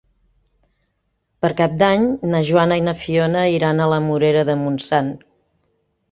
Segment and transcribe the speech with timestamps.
[1.45, 5.13] Per Cap d'Any na Joana i na Fiona iran a la Morera de Montsant.